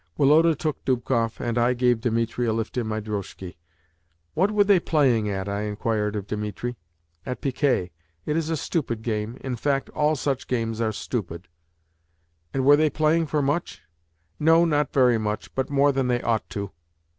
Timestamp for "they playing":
4.63-5.29, 12.77-13.27